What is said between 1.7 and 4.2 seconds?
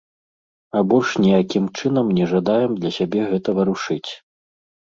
чынам не жадаем для сябе гэта варушыць.